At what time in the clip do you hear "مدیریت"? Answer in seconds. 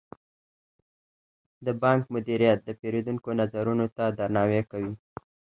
2.13-2.59